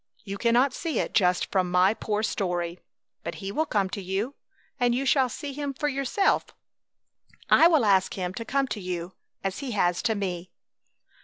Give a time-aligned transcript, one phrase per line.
[0.23, 2.79] You cannot see it just from my poor story.
[3.23, 4.33] But He will come to you
[4.79, 6.47] and you shall see Him for yourself!
[7.51, 10.49] I will ask Him to come to you as He has to me!"